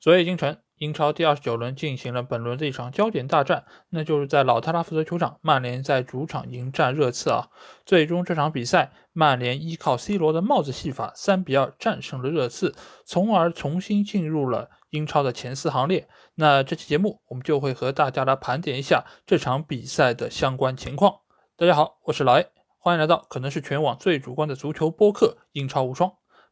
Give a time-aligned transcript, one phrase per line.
[0.00, 7.48] 昨夜今晨，英超第二十九轮进行了本轮的一场焦点大战，那就是在老特拉福德球场，曼联在主场迎战热刺啊。
[7.84, 12.74] 最终这场比赛，曼联依靠 C 罗的帽子戏法，三比二战胜了热刺，
[13.04, 16.08] 从而重新进入了英超的前四行列。
[16.36, 21.16] 那这期节目，我们就会和大家来盘点一下这场比赛的相关情况。
[21.58, 22.46] 大家好，我是老 A，
[22.78, 26.08] 欢迎来到可能是全网最主观的足球播客《英超无双》。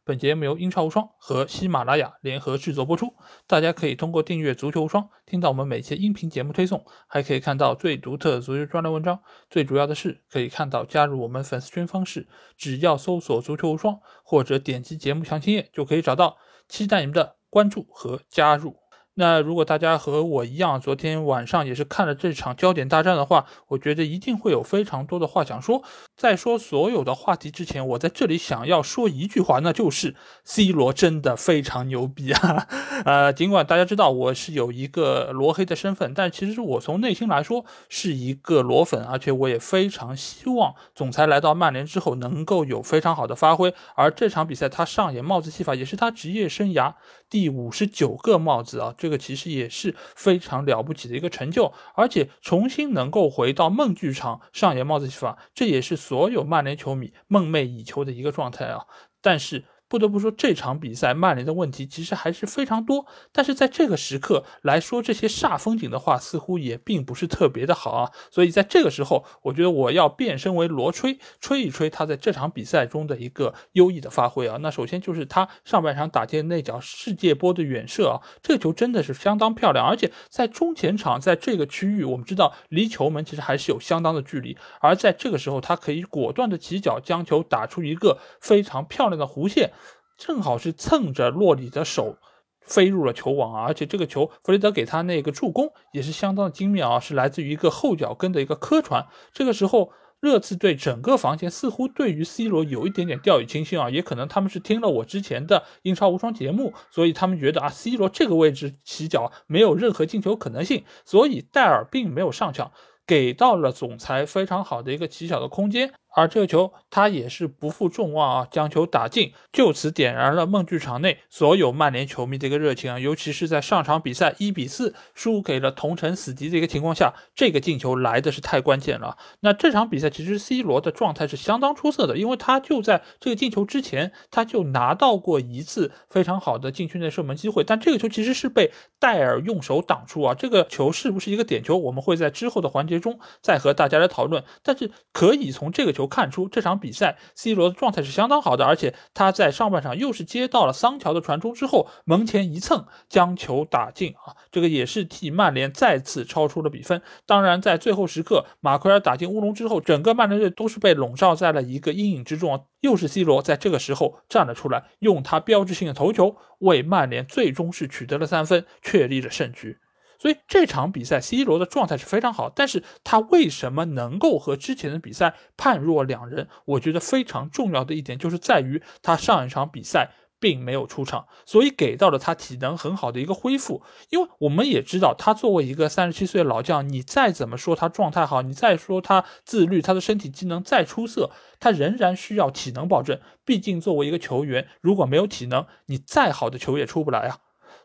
[0.09, 3.13] 本节目由英超无双和喜马拉雅联合制作播出。
[3.45, 9.21] 大家可以通过订阅足球无双，听到我们每期音频节目推送，还可以看到最独特的足球专栏文章。
[9.51, 16.37] 最主要的是，可以看到加入我们粉丝群方式，只要搜索“足球无双”或者点击节目详情页就可以找到。
[16.67, 18.77] 期待你们的关注和加入。
[19.19, 25.83] 那如果大家和我一样，昨天晚上也是看了这场焦点大战的话，我觉得一定会有非常多的话想说。
[26.15, 30.15] 在说所有的话题之前，我在这里想要说一句话，那就是
[30.45, 32.67] C 罗真的非常牛逼啊！
[33.03, 43.73] 呃，尽管大家知道我是有一个罗黑的身份，但其实我从内心来说是一个罗粉，而且我也非常希望总裁来到曼联之后能够有非常好的发挥。
[43.95, 46.93] 而这场比赛他上演帽子戏法，也是他职业生涯
[47.29, 48.95] 第五十九个帽子啊！
[48.97, 58.85] 这个其实也是非常了不起的一个成就，而且重新能够回到梦剧场上演帽子戏法，这也是所有曼联球迷梦寐以求的一个状态啊！
[59.21, 59.65] 但是。
[59.89, 63.07] 不得不说，这场比赛曼联的问题其实还是非常多。
[63.31, 68.11] 但是在这个时刻来说这些煞风景的话，似乎也并不是特别的好啊。
[68.29, 74.57] 所以在这个时候，我觉得我要变身为罗吹，吹一吹他在这场比赛中的一个优异的发挥啊。
[74.61, 79.83] 那首先就是他上半场打进那脚世界波的远射啊，这个球真的是相当漂亮。
[79.87, 84.55] 而且在中前场，在这个区域，我们知道离球门其实还是有相当的距离。
[84.79, 89.71] 而在这个时候，他可以果断的起脚将球打出一个非常漂亮的弧线。
[90.19, 92.17] 正好是蹭着洛里的手
[92.59, 93.63] 飞入了球网啊！
[93.63, 99.07] 而且这个球弗雷德给他那个助攻也是相当的精妙啊，是来自于一个后脚跟的一个磕传。
[99.31, 112.71] 这个时候，热刺队整个防线似乎对于 C 罗有一点点掉以轻心啊，也可能他们是听了我之前的英超无双节目，所以他们觉得啊，C 罗这个位置起脚没有任何进球可能性，所以戴尔并没有上抢，
[113.07, 115.93] 给到了总裁非常好的一个起脚的空间。
[116.11, 122.99] 而这个球，他也是不负众望啊，将球打进，就此点燃了梦剧场内所有曼联球迷的一个热情啊！
[122.99, 129.17] 尤其是在上场比赛一比四输给了同城死敌的一个情况下，这个进球来的是太关键了。
[129.41, 140.33] 那这场比赛其实 C 罗的状态是相当出色的，因为他就在这个进球之前，他就拿到过一次非常好的禁区内射门机会，但这个球其实是被戴尔用手挡出啊！
[140.33, 141.77] 这个球是不是一个点球？
[141.77, 144.43] 我们会在之后的环节中再和大家来讨论。
[144.63, 146.08] 但是可以从这个球。
[146.09, 157.01] 看出这场比赛，C 罗的状态是相当好的，而且他在上半场又是接到了桑乔的传中之后，门前一蹭将球打进啊，这个也是替曼联再次超出了比分。
[157.25, 169.77] 当然，在最后时刻，马奎尔打进乌龙之后，整个曼联队都是被笼罩在了一个阴影之中啊，又是 C 罗在这个时候站了出来，用他标志性的头球为曼联最终是取得了三分，确立了胜局。
[170.19, 176.49] 所以这场比赛，C 罗的状态是非常好，但是他为什么能够和之前的比赛判若两人？
[176.65, 183.81] 我觉得非常重要的一点就是在于他上一场比赛并没有出场，所以给到了他体能很好的一个恢复。
[184.09, 193.19] 因为我们也知道，他作为一个三十七岁的老将，你再怎么说他状态好，你再说他自律，他的身体机能再出色，他仍然需要体能保证。
[193.45, 197.37] 毕竟作为一个球员，如果没有体能，你再好的球也出不来啊。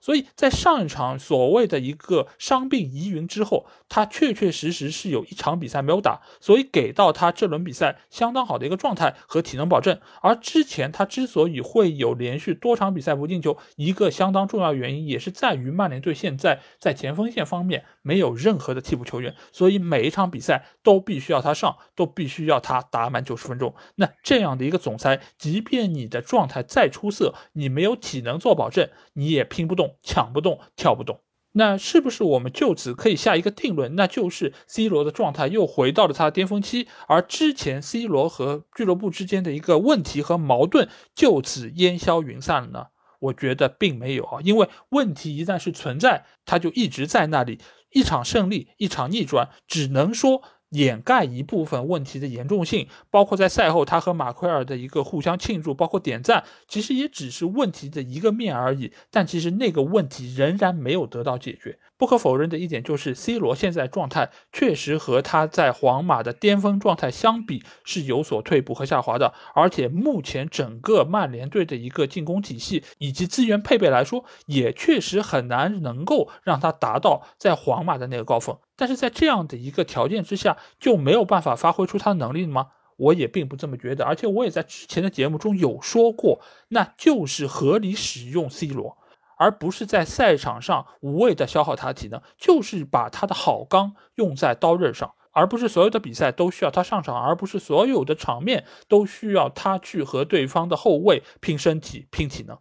[0.05, 9.99] 所以在上一场所谓的一个伤病疑云之后，他确确实实是有一场比赛没有打，所以给到他这轮比赛相当好的一个状态和体能保证。
[10.21, 23.75] 而之前他之所以会有连续多场比赛不进球，一个相当重要原因也是在于曼联队现在在前锋线方面没有任何的替补球员，所以每一场比赛都必须要他上，都必须要他打满九十分钟。
[23.95, 29.94] 那这样的一个总裁，即便你的状态再出色，你没有体能做保证，你也拼不动。
[30.03, 31.21] 抢不动，跳不动，
[31.53, 33.95] 那是不是我们就此可以下一个定论？
[33.95, 42.87] 那就是 C 罗的状态又回到了他的巅峰期，而之前 C 罗和俱乐部之间的一个问题和矛盾就此烟消云散了呢？
[43.21, 47.61] 我觉得并没有啊，因为问题一旦是存在，它就一直在那里。
[47.91, 50.43] 一场胜利，一场逆转，只能说
[50.75, 52.87] 掩盖一部分问题的严重性。
[53.11, 58.93] 包括在赛后他和马奎尔的一个互相庆祝，包括点赞，其实也只是问题的一个面而已。
[59.11, 61.79] 但其实那个问题仍然没有得到解决。
[61.97, 78.59] 不可否认的一点就是 C 罗现在状态确实和他在皇马的巅峰状态相比是有所退步和下滑的，而且目前整个曼联队的一个进攻体系以及资源配备来说，也确实很难能够让他达到在皇马的那个高峰。
[78.77, 82.69] 但是在这样的一个条件之下，就没有办法发挥出他的能力吗？
[82.97, 88.99] 我也并不这么觉得，而且我也在之前的节目中有说过，那就是合理使用 C 罗。
[89.37, 102.57] 而不是在赛场上无谓的消耗他的体能，就是把他的好钢用在刀刃上，而不是所有的比赛都需要他上场，而不是所有的场面都需要他去和对方的后卫拼身体、拼体能。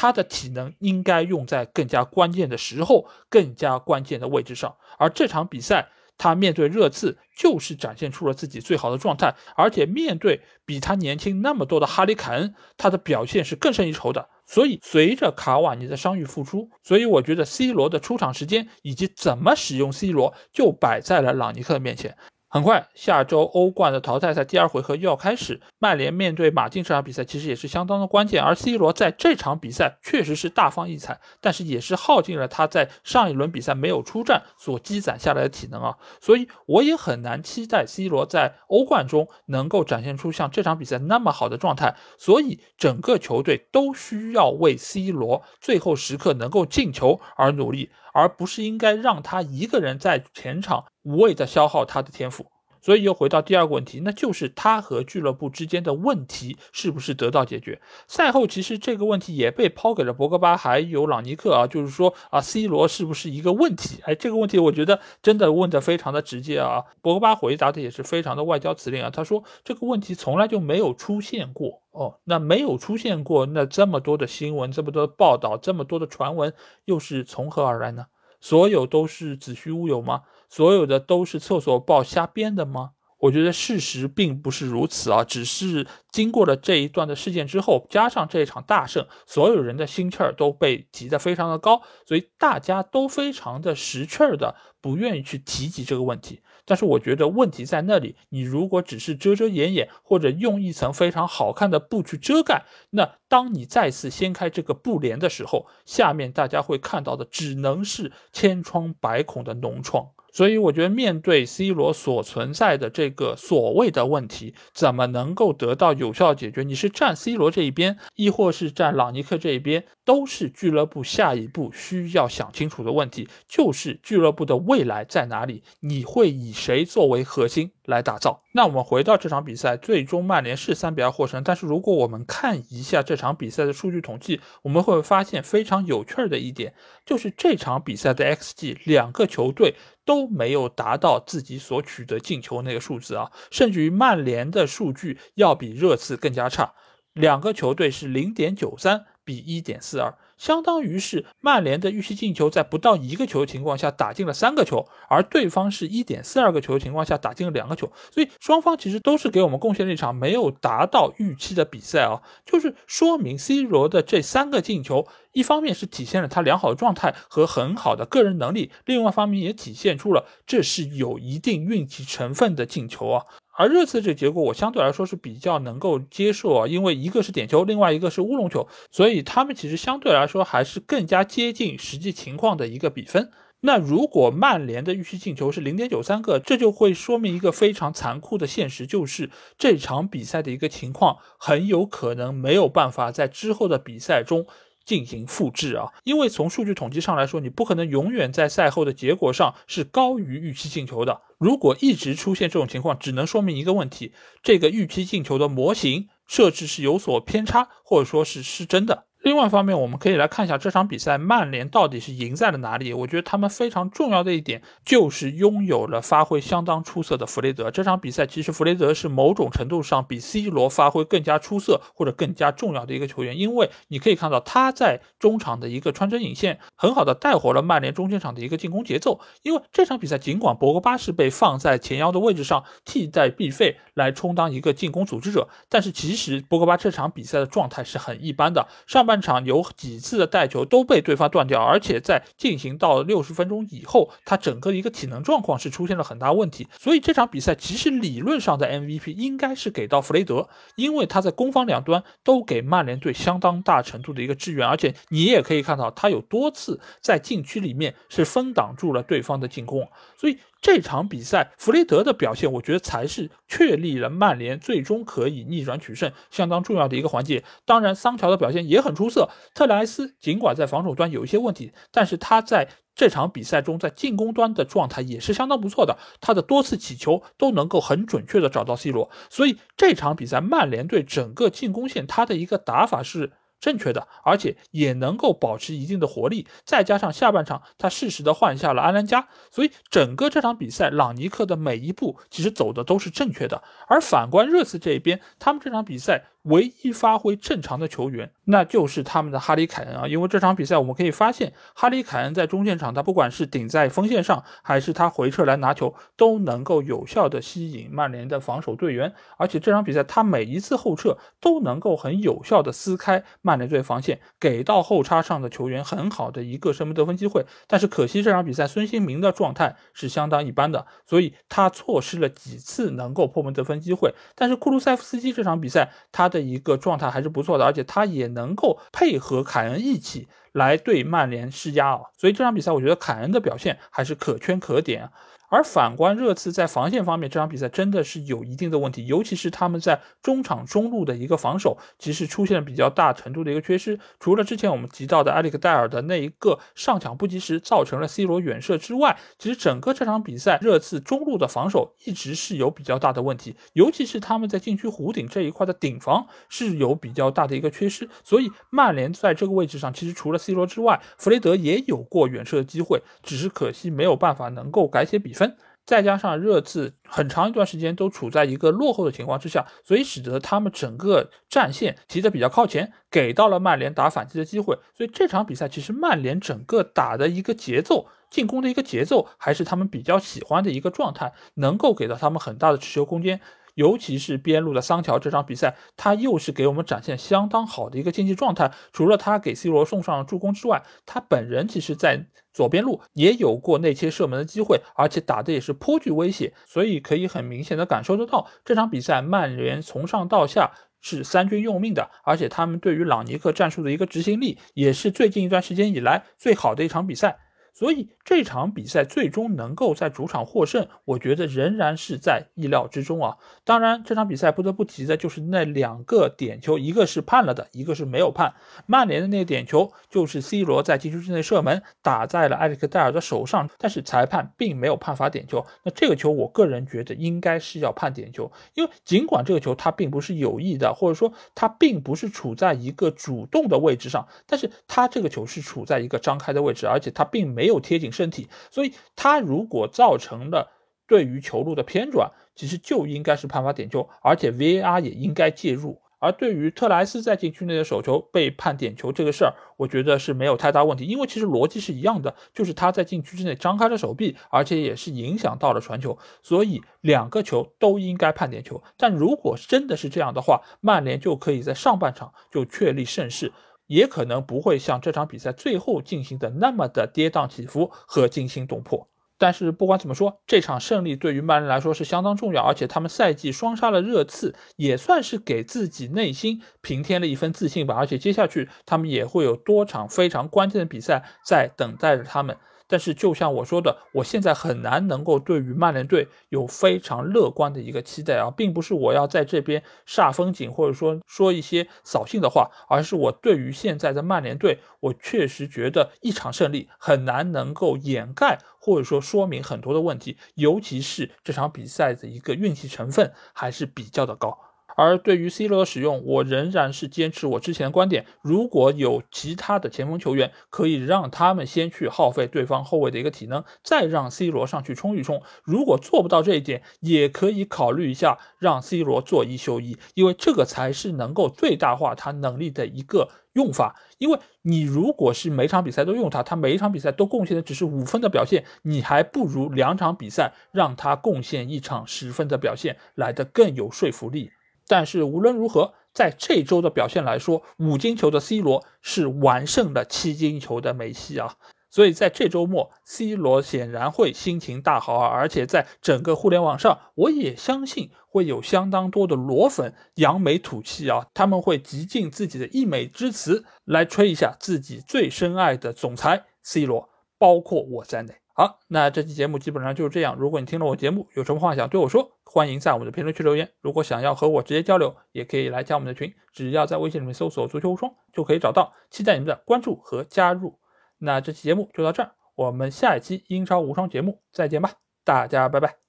[0.00, 4.76] 他的体能应该用在更加关键的时候、更加关键的位置上。
[4.96, 14.28] 而这场比赛，他面对热刺就是展现出了自己最好的状态，而且面对比他年轻那么多的哈里凯恩，他的表现是更胜一筹的。
[14.46, 22.16] 所以，随着卡瓦尼的伤愈复出，所以我觉得 C 罗的出场时间以及怎么使用 C 罗就摆在了朗尼克的面前。
[22.50, 25.60] 很快，下周欧冠的淘汰赛第二回合又要开始。
[25.78, 35.98] 曼联面对马竞这场比赛其实也是相当的关键，而 C 罗在这场比赛确实是大放异彩，但是也是耗尽了他在上一轮比赛没有出战所积攒下来的体能啊。
[36.22, 41.96] 所以我也很难期待 C 罗在欧冠中能够展现出像这场比赛那么好的状态。
[42.16, 47.90] 所以整个球队都需要为 C 罗最后时刻能够进球而努力。
[48.12, 57.80] 而不是应该让他一个人在前场无谓的消耗他的天赋，所以又回到第二个问题，那就是他和俱乐部之间的问题是不是得到解决？
[58.06, 64.00] 赛后其实这个问题也被抛给了博格巴还有朗尼克啊，就是说啊，C 罗是不是一个问题？
[64.04, 71.82] 哎，这个问题我觉得真的问的非常的直接啊，博格巴回答的也是非常的外交辞令啊，他说这个问题从来就没有出现过。
[71.90, 76.54] 哦，那没有出现过，那这么多的新闻，这么多的报道，这么多的传闻，
[76.84, 78.06] 又是从何而来呢？
[78.40, 80.22] 所有都是子虚乌有吗？
[80.48, 82.92] 所有的都是厕所报瞎编的吗？
[83.18, 96.42] 我觉得事实并不是如此啊，只是经过了这一段的事件之后，加上这一场大胜，所有人的心气儿都被提得非常的高，所以大家都非常的识趣儿的，不愿意去提及这个问题。
[96.64, 110.10] 但是我觉得问题在那里，你如果只是遮遮掩掩，或者用一层非常好看的布去遮盖，那当你再次掀开这个布帘的时候，下面大家会看到的只能是千疮百孔的脓疮。
[110.38, 116.62] 所以我觉得，面对 C 罗所存在的这个所谓的问题，怎么能够得到有效解决？
[116.62, 123.28] 你是站 C 罗这一边，亦或是站朗尼克这一边，都是俱乐部下一步需要想清楚的问题。
[123.48, 125.64] 就是俱乐部的未来在哪里？
[125.80, 128.44] 你会以谁作为核心来打造？
[128.52, 131.42] 那我们回到这场比赛，最终曼联是三比二获胜。
[131.42, 136.74] 但是如果我们看一下这场比赛的数据统计，我们会发现非常有趣儿的一点，
[137.04, 139.74] 就是这场比赛的 XG，两个球队。
[140.08, 146.72] 都没有达到自己所取得进球那个数字啊，甚至于曼联的数据要比热刺更加差，
[147.12, 150.16] 两个球队是零点九三比一点四二。
[150.38, 173.24] 相当于是曼联的预期进球在不到一个球的情况下打进了三个球，而对方是一点四二个球的情况下打进了两个球，所以双方其实都是给我们贡献了一场没有达到预期的比赛啊，就是说明 C 罗的这三个进球，一方面是体现了他良好的状态和很好的个人能力，另外一方面也体现出了这是有一定运气成分的进球啊。
[173.58, 183.32] 而热刺这个结果，我相对来说是比较能够接受啊，因为一个是点球，另外一个是乌龙球，所以他们其实相对来说还是更加接近实际情况的一个比分。
[183.62, 189.28] 那如果曼联的预期进球是零点九三个，这就会说明一个非常残酷的现实，就是
[189.58, 194.46] 这场比赛的一个情况很有可能没有办法在之后的比赛中。
[194.88, 201.20] 进行复制啊，因为从数据统计上来说，你不可能永远在赛后的结果上是高于预期进球的。
[201.36, 209.07] 如果一直出现这种情况，只能说明一个问题：这个预期进球的模型设置是有所偏差，或者说是失真的。
[209.22, 212.92] 另外一方面，我们可以来看一下这场比赛，曼联到底是赢在了哪里？
[212.94, 217.68] 我觉得他们非常重要的一点就是拥有了发挥相当出色的弗雷德。
[217.68, 229.20] 这场比赛其实弗雷德是某种程度上比 C 罗发挥更加出色或者更加重要的一个球员，因为你可以看到他在中场的一个穿针引线，很好的带活了曼联中间场的一个进攻节奏。
[229.42, 239.07] 因为这场比赛尽管博格巴是被放在前腰的位置上替代 B 费来充当一个进攻组织者，但是其实博格巴这场比赛的状态是很一般的，上。
[239.08, 246.68] 半场有几次的带球都被对方断掉，而且在进行到六十分钟以后，他整个一个体能状况是出现了很大问题。
[246.78, 259.88] 所以这场比赛其实理论上的 MVP 应该是给到弗雷德，因为他在攻防两端都给曼联队相当大程度的一个支援，而且你也可以看到他有多次在禁区里面是分挡住了对方的进攻，
[260.18, 260.36] 所以。
[260.60, 267.44] 这场比赛，弗雷德的表现，我觉得才是确立了曼联最终可以逆转取胜相当重要的一个环节。
[267.64, 269.30] 当然，桑乔的表现也很出色。
[269.54, 275.96] 特莱斯尽管在防守端有一些问题，但是他在这场比赛中在进攻端的状态也是相当不错的。
[276.20, 283.32] 他的多次起球都能够很准确的找到 C 罗，所以这场比赛曼联队整个进攻线他的一个打法是。
[283.60, 293.62] 正确的，而且也能够保持一定的活力，再加上下半场他适时的换下了安兰加，所以整个这场比赛朗尼克的每一步其实走的都是正确的。
[293.86, 296.26] 而反观热刺这一边，他们这场比赛。
[296.48, 300.08] 唯一发挥正常的球员，那就是他们的哈里凯恩啊。
[300.08, 309.12] 因为这场比赛我们可以发现，哈里凯恩在中线场，他不管是顶在锋线上，还是他回撤来拿球，都能够有效的吸引曼联的防守队员。
[309.36, 317.44] 而且这场比赛他每一次后撤都能够很有效的撕开曼联队防线，给到后插上的球员很好的一个射门得分机会。
[317.66, 324.14] 但是可惜这场比赛孙兴民的状态是相当一般的，所以他错失了几次能够破门得分机会。
[324.34, 326.37] 但是库卢塞夫斯基这场比赛他的。
[326.40, 335.10] 一个状态还是不错的，而且他也能够配合凯恩一起来对曼联施压啊，所以这场比赛我觉得凯恩的表现还是可圈可点。
[335.48, 343.98] 而反观热刺在防线方面，这场比赛真的是有一定的问题，尤其是他们在中场中路的一个防守，其实出现了比较大程度的一个缺失。
[344.20, 358.06] 除了之前我们提到的埃里克戴尔的那一个上抢不及时，造成了 C 罗远射之外，其实整个这场比赛热刺中路的防守一直是有比较大的问题，尤其是他们在禁区弧顶这一块的顶防是有比较大的一个缺失。
[358.22, 365.32] 所以曼联在这个位置上，其实除了 C 罗之外，弗雷德也有过远射的机会，只是可惜没有办法能够改写比。
[365.38, 374.78] 分，再加上热刺很长一段时间都处在一个落后的情况之下，所以使得他们整个战线提得比较靠前，给到了曼联打反击的机会。
[374.94, 383.40] 所以这场比赛其实曼联整个打的一个节奏，进攻的一个节奏，还是他们比较喜欢的一个状态，能够给到他们很大的持球空间。
[383.78, 388.72] 尤其是边路的桑乔这场比赛，他又是给我们展现相当好的一个竞技状态。
[388.92, 396.52] 除了他给 C 罗送上助攻之外，他本人其实在左边路也有过内切射门的机会，而且打的也是颇具威胁。
[396.66, 407.38] 所以可以很明显的感受得到，这场比赛曼联从上到下是三军用命的，而且他们对于朗尼克战术的一个执行力，也是最近一段时间以来最好的一场比赛。
[407.78, 413.36] 所以这场比赛最终能够在主场获胜，我觉得仍然是在意料之中啊。
[413.62, 418.54] 当然，这场比赛不得不提的就是那两个点球，一个是判了的，一个是没有判。
[418.86, 425.64] 曼联的那个点球就是 C 罗在禁区之内射门，打在了埃里克戴尔的手上，但是裁判并没有判罚点球。
[425.84, 437.67] 那这个球，我个人觉得应该是要判点球，因为尽管这个球他并不是有意的，或者说他并不是处在一个主动的位置上，但是他这个球是处在一个张开的位置，而且他并没。
[437.68, 440.72] 没有贴紧身体，所以他如果造成了
[441.06, 446.00] 对于球路的偏转，其实就应该是判罚点球，而且 VAR 也应该介入。
[446.18, 458.82] 而对于特莱斯在禁区内的手球被判点球这个事儿，我觉得是没有太大问题，因为其实逻辑是一样的，就是他在禁区之内张开了手臂，而且也是影响到了传球，所以两个球都应该判点球。
[458.96, 463.52] 但如果真的是这样的话，曼联就可以在上半场就确立胜势。
[463.88, 469.08] 也可能不会像这场比赛最后进行的那么的跌宕起伏和惊心动魄。
[469.40, 477.94] 但是不管怎么说，这场胜利对于曼联来说是相当重要，而且他们赛季双杀了热刺，也算是给自己内心平添了一份自信吧。
[477.94, 482.56] 而且接下去他们也会有多场非常关键的比赛在等待着他们。
[482.88, 504.58] 但是，就像我说的，我现在很难能够对于曼联队有非常乐观的一个期待啊，并不是我要在这边煞风景，或者说说一些扫兴的话，而是我对于现在的曼联队，我确实觉得一场胜利很难能够掩盖或者说说明很多的问题，尤其是这场比赛的一个运气成分还是比较的高。
[504.98, 508.26] 而对于 C 罗的使用，我仍然是坚持我之前的观点。
[508.42, 515.40] 如果有其他的前锋球员，可以让他们先去耗费对方后卫的一个体能，再让 C 罗上去冲一冲。
[515.62, 523.94] 如果做不到这一点，也可以考虑一下让 C 罗做一休一，因为这个才是能够最大化他能力的一个用法。
[524.18, 534.50] 因为你如果是每场比赛都用他，他每一场比赛都贡献的只是五分的表现，你还不如两场比赛让他贡献一场十分的表现来的更有说服力。
[534.88, 541.54] 但是无论如何，在这周的表现来说，五金球的 C 罗是完胜了七金球的梅西啊。
[541.90, 545.28] 所以在这周末，C 罗显然会心情大好啊！
[545.28, 551.26] 而且在整个互联网上，我也相信会有相当多的裸粉扬眉吐气啊！
[551.32, 558.34] 他们会极尽自己的溢美之词来吹一下自己最深爱的总裁 C 罗，包括我在内。
[558.58, 560.34] 好，那这期节目基本上就是这样。
[560.34, 563.70] 如果你听了我节目，有什么话想对我说，欢迎在我们的评论区留言。
[563.80, 568.92] 如果想要和我直接交流，也可以来加我们的群，只要在微信里面搜索“足球无双”就可以找到。
[569.10, 570.80] 期待你们的关注和加入。
[571.18, 576.07] 那这期节目就到这儿，我们下一期英超无双节目再见吧，大家拜拜。